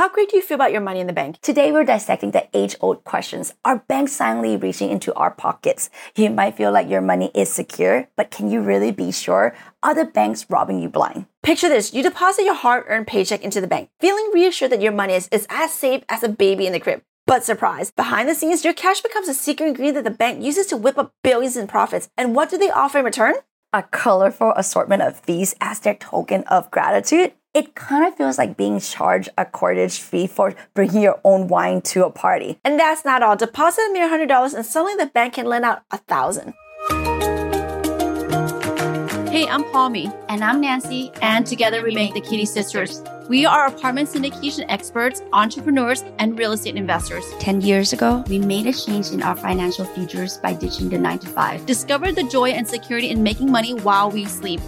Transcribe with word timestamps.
How 0.00 0.08
great 0.08 0.30
do 0.30 0.36
you 0.36 0.42
feel 0.42 0.54
about 0.54 0.72
your 0.72 0.80
money 0.80 1.00
in 1.00 1.08
the 1.08 1.12
bank? 1.12 1.38
Today, 1.42 1.70
we're 1.70 1.84
dissecting 1.84 2.30
the 2.30 2.48
age 2.54 2.74
old 2.80 3.04
questions. 3.04 3.52
Are 3.66 3.84
banks 3.86 4.12
silently 4.12 4.56
reaching 4.56 4.88
into 4.88 5.12
our 5.12 5.30
pockets? 5.30 5.90
You 6.16 6.30
might 6.30 6.56
feel 6.56 6.72
like 6.72 6.88
your 6.88 7.02
money 7.02 7.30
is 7.34 7.52
secure, 7.52 8.08
but 8.16 8.30
can 8.30 8.50
you 8.50 8.62
really 8.62 8.92
be 8.92 9.12
sure? 9.12 9.54
Are 9.82 9.94
the 9.94 10.06
banks 10.06 10.46
robbing 10.48 10.80
you 10.80 10.88
blind? 10.88 11.26
Picture 11.42 11.68
this 11.68 11.92
you 11.92 12.02
deposit 12.02 12.46
your 12.46 12.54
hard 12.54 12.84
earned 12.88 13.08
paycheck 13.08 13.42
into 13.42 13.60
the 13.60 13.66
bank, 13.66 13.90
feeling 14.00 14.30
reassured 14.32 14.72
that 14.72 14.80
your 14.80 14.92
money 14.92 15.12
is, 15.12 15.28
is 15.30 15.46
as 15.50 15.70
safe 15.70 16.02
as 16.08 16.22
a 16.22 16.30
baby 16.30 16.66
in 16.66 16.72
the 16.72 16.80
crib. 16.80 17.02
But 17.26 17.44
surprise, 17.44 17.90
behind 17.90 18.26
the 18.26 18.34
scenes, 18.34 18.64
your 18.64 18.72
cash 18.72 19.02
becomes 19.02 19.28
a 19.28 19.34
secret 19.34 19.66
ingredient 19.66 19.96
that 19.96 20.04
the 20.04 20.16
bank 20.16 20.42
uses 20.42 20.64
to 20.68 20.78
whip 20.78 20.96
up 20.96 21.12
billions 21.22 21.58
in 21.58 21.66
profits. 21.66 22.08
And 22.16 22.34
what 22.34 22.48
do 22.48 22.56
they 22.56 22.70
offer 22.70 23.00
in 23.00 23.04
return? 23.04 23.34
A 23.74 23.82
colorful 23.82 24.54
assortment 24.56 25.02
of 25.02 25.20
fees 25.20 25.54
as 25.60 25.80
their 25.80 25.94
token 25.94 26.42
of 26.44 26.70
gratitude 26.70 27.34
it 27.52 27.74
kind 27.74 28.06
of 28.06 28.16
feels 28.16 28.38
like 28.38 28.56
being 28.56 28.78
charged 28.78 29.28
a 29.36 29.44
corkage 29.44 29.98
fee 29.98 30.26
for 30.26 30.54
bringing 30.74 31.02
your 31.02 31.20
own 31.24 31.48
wine 31.48 31.80
to 31.82 32.04
a 32.04 32.10
party. 32.10 32.58
And 32.64 32.78
that's 32.78 33.04
not 33.04 33.22
all. 33.22 33.36
Deposit 33.36 33.82
a 33.90 33.92
mere 33.92 34.08
hundred 34.08 34.28
dollars, 34.28 34.54
and 34.54 34.64
suddenly 34.64 34.94
the 34.96 35.10
bank 35.10 35.34
can 35.34 35.46
lend 35.46 35.64
out 35.64 35.82
a 35.90 35.98
thousand. 35.98 36.54
Hey, 39.30 39.46
I'm 39.46 39.62
Palmy. 39.70 40.10
And 40.28 40.42
I'm 40.42 40.60
Nancy. 40.60 41.12
And 41.22 41.46
together 41.46 41.84
we 41.84 41.94
make 41.94 42.14
the 42.14 42.20
Kitti 42.20 42.46
Sisters. 42.46 43.02
We 43.28 43.46
are 43.46 43.68
apartment 43.68 44.08
syndication 44.08 44.64
experts, 44.68 45.22
entrepreneurs, 45.32 46.02
and 46.18 46.36
real 46.36 46.50
estate 46.50 46.74
investors. 46.74 47.24
10 47.38 47.60
years 47.60 47.92
ago, 47.92 48.24
we 48.28 48.40
made 48.40 48.66
a 48.66 48.72
change 48.72 49.12
in 49.12 49.22
our 49.22 49.36
financial 49.36 49.84
futures 49.84 50.38
by 50.38 50.52
ditching 50.52 50.88
the 50.88 50.98
9 50.98 51.20
to 51.20 51.28
5. 51.28 51.64
Discover 51.64 52.10
the 52.10 52.24
joy 52.24 52.50
and 52.50 52.66
security 52.66 53.10
in 53.10 53.22
making 53.22 53.52
money 53.52 53.74
while 53.74 54.10
we 54.10 54.24
sleep. 54.24 54.60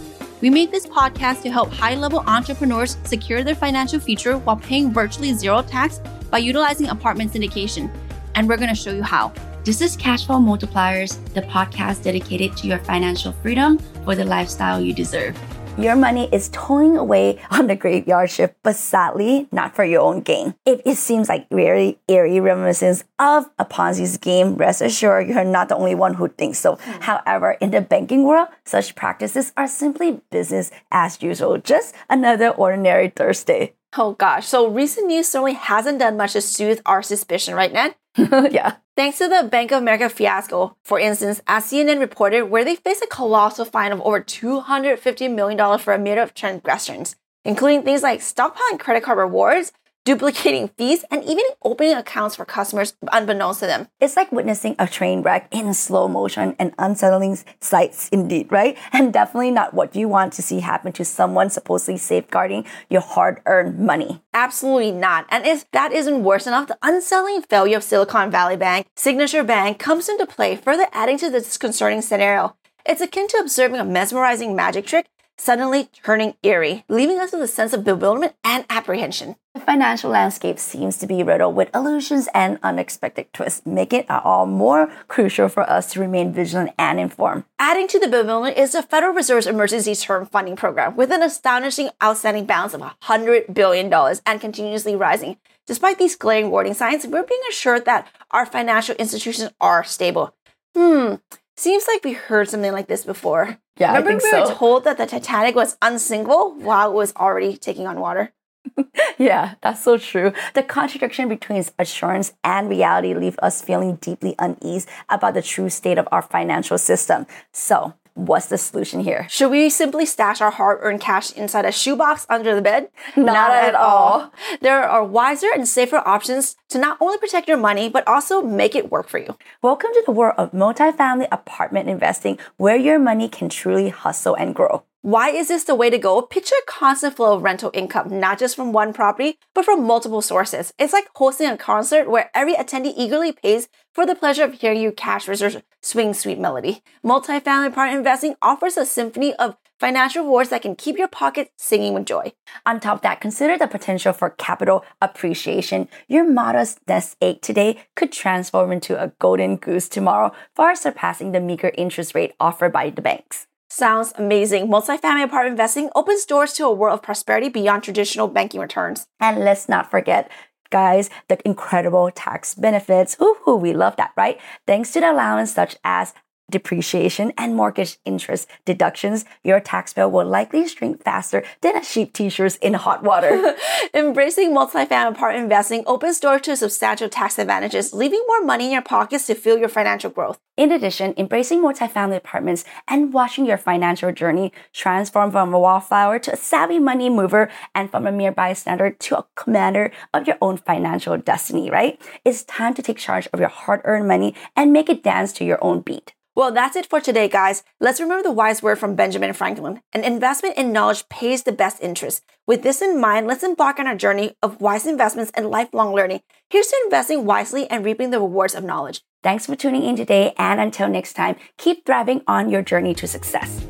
We 0.43 0.51
made 0.51 0.73
this 0.73 0.89
podcast 0.89 1.43
to 1.43 1.53
help 1.53 1.73
high 1.73 1.95
level 1.95 2.25
entrepreneurs 2.27 2.97
secure 3.05 3.45
their 3.45 3.55
financial 3.55 4.01
future 4.01 4.39
while 4.39 4.57
paying 4.57 4.93
virtually 4.93 5.33
zero 5.35 5.63
tax 5.63 6.01
by 6.33 6.39
utilizing 6.39 6.89
apartment 6.89 7.33
syndication. 7.33 7.89
And 8.35 8.49
we're 8.49 8.57
going 8.57 8.69
to 8.69 8.75
show 8.75 8.91
you 8.91 9.05
how. 9.05 9.33
This 9.63 9.81
is 9.81 9.97
Cashflow 9.97 10.43
Multipliers, 10.43 11.23
the 11.35 11.43
podcast 11.43 12.03
dedicated 12.03 12.57
to 12.57 12.67
your 12.67 12.81
financial 12.81 13.31
freedom 13.31 13.79
for 14.05 14.17
the 14.17 14.25
lifestyle 14.25 14.81
you 14.81 14.93
deserve. 14.93 15.39
Your 15.79 15.97
money 15.97 16.29
is 16.31 16.51
towing 16.53 16.99
away 16.99 17.41
on 17.51 17.67
the 17.67 17.75
graveyard 17.75 18.31
shift, 18.31 18.57
but 18.63 18.77
sadly, 18.77 19.49
not 19.51 19.75
for 19.75 19.85
your 19.85 20.03
own 20.03 20.21
gain. 20.21 20.55
If 20.67 20.83
it 20.85 20.97
seems 20.97 21.31
like 21.31 21.49
very 21.49 21.99
eerie 22.09 22.41
reminiscence 22.41 23.05
of 23.19 23.49
a 23.59 23.65
Ponzi 23.65 24.07
scheme, 24.07 24.57
rest 24.57 24.83
assured 24.83 25.29
you're 25.29 25.45
not 25.45 25.71
the 25.71 25.77
only 25.77 25.95
one 25.95 26.15
who 26.15 26.29
thinks 26.29 26.59
so. 26.59 26.77
Mm. 26.77 27.03
However, 27.03 27.53
in 27.53 27.71
the 27.71 27.81
banking 27.81 28.25
world, 28.25 28.49
such 28.65 28.95
practices 28.95 29.53
are 29.57 29.67
simply 29.67 30.21
business 30.31 30.71
as 30.91 31.23
usual, 31.23 31.57
just 31.57 31.95
another 32.11 32.51
ordinary 32.51 33.09
Thursday. 33.09 33.73
Oh 33.97 34.13
gosh, 34.13 34.47
so 34.47 34.69
recent 34.69 35.07
news 35.07 35.29
certainly 35.29 35.55
hasn't 35.55 35.99
done 36.01 36.17
much 36.17 36.35
to 36.35 36.43
soothe 36.43 36.81
our 36.85 37.03
suspicion, 37.03 37.55
right, 37.55 37.73
Ned? 37.73 37.95
yeah. 38.17 38.77
Thanks 38.95 39.19
to 39.19 39.29
the 39.29 39.49
Bank 39.49 39.73
of 39.73 39.81
America 39.81 40.09
fiasco, 40.09 40.77
for 40.85 40.99
instance, 40.99 41.41
as 41.47 41.65
CNN 41.65 41.99
reported, 41.99 42.45
where 42.45 42.65
they 42.65 42.77
faced 42.77 43.03
a 43.03 43.07
colossal 43.07 43.65
fine 43.65 43.91
of 43.91 44.03
over 44.03 44.21
$250 44.21 45.35
million 45.35 45.79
for 45.79 45.95
a 45.95 45.99
myriad 45.99 46.23
of 46.23 46.35
transgressions, 46.35 47.17
including 47.45 47.83
things 47.83 48.03
like 48.03 48.21
stockpiling 48.21 48.79
credit 48.79 49.03
card 49.03 49.19
rewards, 49.19 49.73
duplicating 50.05 50.69
fees, 50.69 51.05
and 51.11 51.23
even 51.25 51.45
opening 51.63 51.95
accounts 51.95 52.37
for 52.37 52.45
customers 52.45 52.95
unbeknownst 53.13 53.61
to 53.61 53.67
them. 53.67 53.89
It's 54.01 54.17
like 54.17 54.33
witnessing 54.33 54.75
a 54.79 54.87
train 54.87 55.23
wreck 55.23 55.49
in 55.51 55.75
slow 55.75 56.09
motion 56.09 56.57
and 56.59 56.75
unsettling 56.79 57.39
sights 57.61 58.09
indeed, 58.11 58.51
right? 58.51 58.77
And 58.93 59.13
definitely 59.13 59.51
not 59.51 59.75
what 59.75 59.97
you 59.97 60.09
want 60.09 60.33
to 60.35 60.43
see 60.43 60.61
happen 60.61 60.93
to 60.93 61.05
someone 61.05 61.51
supposedly 61.51 61.97
safeguarding 61.99 62.67
your 62.91 63.01
hard-earned 63.01 63.79
money. 63.79 64.23
Absolutely 64.35 64.93
not. 64.93 65.27
And 65.31 65.47
if 65.47 65.71
that 65.73 65.93
isn't 65.93 66.25
worse 66.25 66.47
enough, 66.47 66.69
the 66.69 66.79
unsettling 66.83 67.43
failure 67.43 67.79
of 67.79 67.85
Silicon 67.85 68.31
Valley 68.31 68.57
Bank, 68.57 68.87
Signature 68.97 69.43
Bank, 69.45 69.79
comes 69.79 70.09
into 70.09 70.27
play, 70.27 70.57
further 70.57 70.87
adding 70.93 71.19
to 71.19 71.31
this 71.31 71.45
disconcerting 71.45 72.03
scenario. 72.03 72.55
It's 72.85 73.01
akin 73.01 73.29
to 73.29 73.37
observing 73.39 73.79
a 73.79 73.85
mesmerizing 73.85 74.57
magic 74.57 74.87
trick 74.87 75.07
suddenly 75.43 75.91
turning 76.05 76.35
eerie, 76.45 76.85
leaving 76.89 77.19
us 77.19 77.33
with 77.33 77.43
a 77.43 77.49
sense 77.49 77.73
of 77.73 77.83
bewilderment 77.83 78.33
and 78.45 78.65
apprehension. 78.71 79.35
The 79.55 79.61
financial 79.61 80.11
landscape 80.11 80.59
seems 80.59 80.97
to 80.99 81.07
be 81.07 81.25
riddled 81.25 81.57
with 81.57 81.75
illusions 81.75 82.29
and 82.33 82.61
unexpected 82.63 83.33
twists, 83.33 83.67
making 83.67 84.01
it 84.01 84.11
all 84.11 84.47
more 84.47 84.87
crucial 85.09 85.49
for 85.49 85.69
us 85.69 85.93
to 85.93 86.01
remain 86.01 86.33
vigilant 86.33 86.71
and 86.79 87.01
informed. 87.01 87.43
Adding 87.59 87.89
to 87.89 87.99
the 87.99 88.07
bewilderment 88.07 88.57
is 88.57 88.73
the 88.73 88.83
Federal 88.83 89.13
Reserve's 89.13 89.49
Emergency 89.49 89.97
Term 89.97 90.27
Funding 90.27 90.55
Program, 90.55 90.95
with 90.95 91.11
an 91.11 91.25
astonishing 91.25 91.91
outstanding 92.03 92.47
balance 92.47 92.73
of 92.73 92.81
$100 92.81 93.53
billion 93.53 93.93
and 94.25 94.41
continuously 94.41 94.95
rising. 94.95 95.39
Despite 95.67 95.99
these 95.99 96.15
glaring 96.15 96.51
warning 96.51 96.75
signs, 96.75 97.05
we're 97.05 97.25
being 97.25 97.43
assured 97.51 97.85
that 97.87 98.07
our 98.31 98.47
financial 98.47 98.95
institutions 98.95 99.51
are 99.61 99.83
stable. 99.83 100.35
Hmm, 100.77 101.17
Seems 101.57 101.85
like 101.87 102.03
we 102.05 102.13
heard 102.13 102.49
something 102.49 102.73
like 102.73 102.89
this 102.89 103.05
before. 103.05 103.59
Yeah, 103.79 103.89
Remember 103.89 104.09
I 104.09 104.13
think 104.13 104.23
we 104.23 104.31
so. 104.31 104.49
were 104.49 104.55
told 104.55 104.85
that 104.85 104.99
the 104.99 105.07
Titanic 105.07 105.55
was 105.55 105.77
unsinkable 105.83 106.55
while 106.59 106.91
it 106.91 106.95
was 106.95 107.15
already 107.17 107.57
taking 107.57 107.87
on 107.87 108.01
water. 108.01 108.33
yeah, 109.19 109.55
that's 109.61 109.83
so 109.83 109.99
true. 109.99 110.33
The 110.55 110.63
contradiction 110.63 111.29
between 111.29 111.65
assurance 111.79 112.33
and 112.45 112.69
reality 112.69 113.13
leave 113.15 113.39
us 113.43 113.61
feeling 113.61 113.97
deeply 113.97 114.35
uneasy 114.39 114.89
about 115.09 115.35
the 115.35 115.43
true 115.43 115.69
state 115.69 115.99
of 115.99 116.09
our 116.13 116.23
financial 116.23 116.79
system. 116.79 117.27
So, 117.53 117.95
What's 118.15 118.47
the 118.47 118.59
solution 118.59 119.01
here? 119.01 119.27
Should 119.31 119.51
we 119.51 119.71
simply 119.71 120.05
stash 120.05 120.43
our 120.43 120.51
hard 120.51 120.81
earned 120.83 121.01
cash 121.01 121.33
inside 121.33 121.65
a 121.65 121.73
shoebox 121.73 122.27
under 122.29 122.55
the 122.55 122.61
bed? 122.61 122.89
Not, 123.17 123.27
not 123.27 123.51
at 123.51 123.75
all. 123.75 123.87
all. 123.87 124.33
There 124.61 124.83
are 124.83 125.03
wiser 125.03 125.49
and 125.53 125.67
safer 125.67 125.97
options 126.07 126.55
to 126.69 126.79
not 126.79 126.99
only 127.01 127.17
protect 127.17 127.49
your 127.49 127.57
money, 127.57 127.89
but 127.89 128.07
also 128.07 128.43
make 128.43 128.75
it 128.75 128.91
work 128.91 129.09
for 129.09 129.19
you. 129.19 129.39
Welcome 129.63 129.91
to 129.95 130.03
the 130.05 130.13
world 130.13 130.35
of 130.37 130.53
multifamily 130.53 131.29
apartment 131.33 131.89
investing 131.89 132.39
where 132.59 132.77
your 132.77 132.99
money 132.99 133.29
can 133.31 133.49
truly 133.49 133.89
hustle 133.89 134.35
and 134.35 134.55
grow. 134.55 134.85
Why 135.05 135.31
is 135.31 135.49
this 135.49 135.65
the 135.65 135.75
way 135.75 135.91
to 135.91 135.99
go? 135.99 136.23
Picture 136.23 136.55
a 136.63 136.71
constant 136.71 137.17
flow 137.17 137.35
of 137.35 137.43
rental 137.43 137.73
income, 137.75 138.21
not 138.21 138.39
just 138.39 138.55
from 138.55 138.73
one 138.73 138.93
property, 138.93 139.37
but 139.53 139.65
from 139.65 139.85
multiple 139.85 140.23
sources. 140.23 140.73
It's 140.79 140.93
like 140.93 141.09
hosting 141.17 141.49
a 141.49 141.57
concert 141.57 142.09
where 142.09 142.31
every 142.37 142.55
attendee 142.55 142.95
eagerly 142.97 143.33
pays 143.33 143.69
for 143.93 144.07
the 144.07 144.15
pleasure 144.15 144.45
of 144.45 144.55
hearing 144.55 144.81
you 144.81 144.93
cash 144.93 145.27
reserves 145.27 145.57
swing 145.81 146.15
sweet 146.15 146.39
melody. 146.39 146.85
Multifamily 147.05 147.67
apartment 147.67 147.99
investing 147.99 148.37
offers 148.43 148.77
a 148.77 148.87
symphony 148.87 149.35
of 149.35 149.57
financial 149.81 150.23
rewards 150.23 150.51
that 150.51 150.63
can 150.63 150.77
keep 150.77 150.97
your 150.97 151.09
pocket 151.09 151.51
singing 151.57 151.95
with 151.95 152.07
joy. 152.07 152.33
On 152.65 152.79
top 152.79 152.99
of 152.99 153.03
that, 153.03 153.21
consider 153.21 153.59
the 153.59 153.67
potential 153.67 154.13
for 154.13 154.31
capital 154.31 154.85
appreciation. 155.01 155.89
Your 156.07 156.31
modest 156.31 156.79
nest 156.87 157.17
egg 157.21 157.43
today 157.43 157.83
could 157.97 158.13
transform 158.13 158.71
into 158.71 159.03
a 159.03 159.09
golden 159.19 159.57
goose 159.57 159.89
tomorrow, 159.89 160.31
far 160.55 160.77
surpassing 160.77 161.33
the 161.33 161.41
meager 161.41 161.73
interest 161.77 162.15
rate 162.15 162.35
offered 162.39 162.73
by 162.73 162.91
the 162.91 163.03
banks. 163.03 163.49
Sounds 163.75 164.13
amazing. 164.17 164.69
Multifamily 164.69 165.25
apartment 165.25 165.53
investing 165.53 165.89
opens 165.95 166.27
doors 166.27 166.53
to 166.53 166.67
a 166.67 166.71
world 166.71 166.99
of 166.99 167.03
prosperity 167.03 167.49
beyond 167.49 167.83
traditional 167.83 168.29
banking 168.29 168.61
returns. 168.61 169.07
And 169.19 169.39
let's 169.39 169.67
not 169.67 169.91
forget, 169.91 170.31
guys, 170.69 171.09
the 171.29 171.39
incredible 171.47 172.11
tax 172.11 172.55
benefits. 172.55 173.17
Ooh, 173.19 173.59
we 173.59 173.73
love 173.73 173.97
that, 173.97 174.13
right? 174.15 174.39
Thanks 174.67 174.93
to 174.93 175.01
the 175.01 175.11
allowance 175.11 175.55
such 175.55 175.77
as 175.85 176.13
depreciation, 176.53 177.33
and 177.37 177.57
mortgage 177.57 177.99
interest 178.05 178.49
deductions, 178.65 179.25
your 179.43 179.59
tax 179.59 179.93
bill 179.93 180.11
will 180.11 180.27
likely 180.27 180.69
shrink 180.69 181.03
faster 181.03 181.43
than 181.63 181.77
a 181.77 181.83
sheep 181.83 182.13
t-shirt 182.13 182.57
in 182.63 182.75
hot 182.75 183.03
water. 183.03 183.57
Embracing 183.95 184.55
multi-family 184.55 185.17
apartment 185.17 185.43
investing 185.43 185.83
opens 185.87 186.21
doors 186.21 186.43
to 186.43 186.57
substantial 186.57 187.09
tax 187.09 187.39
advantages, 187.39 187.93
leaving 187.93 188.23
more 188.29 188.45
money 188.45 188.67
in 188.67 188.73
your 188.73 188.83
pockets 188.83 189.27
to 189.27 189.35
fuel 189.35 189.59
your 189.59 189.69
financial 189.69 190.11
growth. 190.11 190.39
In 190.57 190.71
addition, 190.71 191.15
embracing 191.17 191.63
multifamily 191.63 192.17
apartments 192.17 192.65
and 192.87 193.13
watching 193.13 193.47
your 193.47 193.57
financial 193.57 194.13
journey 194.13 194.53
transform 194.75 195.31
from 195.31 195.55
a 195.55 195.59
wallflower 195.59 196.19
to 196.21 196.33
a 196.35 196.37
savvy 196.37 196.79
money 196.79 197.09
mover 197.09 197.51
and 197.75 197.91
from 197.91 198.07
a 198.07 198.13
mere 198.13 198.33
bystander 198.33 198.91
to 198.91 199.19
a 199.19 199.27
commander 199.35 199.91
of 200.13 200.27
your 200.27 200.37
own 200.43 200.59
financial 200.59 201.17
destiny, 201.17 201.71
right? 201.71 202.01
It's 202.25 202.45
time 202.45 202.75
to 202.75 202.83
take 202.83 202.99
charge 202.99 203.29
of 203.33 203.41
your 203.41 203.49
hard 203.49 203.81
earned 203.85 204.07
money 204.07 204.35
and 204.55 204.73
make 204.73 204.91
it 204.91 205.03
dance 205.03 205.33
to 205.35 205.45
your 205.45 205.63
own 205.65 205.81
beat. 205.81 206.13
Well, 206.35 206.51
that's 206.51 206.77
it 206.77 206.87
for 206.87 206.99
today, 206.99 207.29
guys. 207.29 207.63
Let's 207.79 208.01
remember 208.01 208.23
the 208.23 208.33
wise 208.33 208.63
word 208.63 208.79
from 208.79 208.95
Benjamin 208.95 209.35
Franklin 209.35 209.83
an 209.93 210.03
investment 210.03 210.57
in 210.57 210.73
knowledge 210.73 211.07
pays 211.11 211.43
the 211.43 211.53
best 211.53 211.83
interest. 211.83 212.23
With 212.47 212.63
this 212.63 212.81
in 212.81 212.99
mind, 212.99 213.27
let's 213.27 213.43
embark 213.43 213.79
on 213.79 213.87
our 213.87 213.95
journey 213.95 214.37
of 214.43 214.61
wise 214.61 214.87
investments 214.87 215.31
and 215.35 215.51
lifelong 215.51 215.95
learning. 215.95 216.23
Here's 216.49 216.69
to 216.69 216.77
investing 216.85 217.27
wisely 217.27 217.69
and 217.69 217.85
reaping 217.85 218.11
the 218.11 218.21
rewards 218.21 218.55
of 218.55 218.65
knowledge. 218.65 219.03
Thanks 219.23 219.45
for 219.45 219.57
tuning 219.57 219.85
in 219.85 219.95
today, 219.95 220.33
and 220.39 220.59
until 220.59 220.89
next 220.89 221.13
time, 221.13 221.37
keep 221.59 221.85
thriving 221.85 222.23
on 222.27 222.49
your 222.49 222.63
journey 222.63 222.95
to 222.95 223.07
success. 223.07 223.61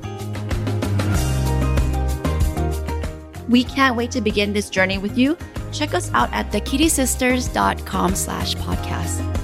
We 3.48 3.64
can't 3.64 3.96
wait 3.96 4.12
to 4.12 4.20
begin 4.20 4.52
this 4.52 4.70
journey 4.70 4.98
with 4.98 5.18
you. 5.18 5.36
Check 5.72 5.94
us 5.94 6.12
out 6.14 6.32
at 6.32 6.52
thekittisisters.com 6.52 8.14
slash 8.14 8.54
podcast. 8.54 9.41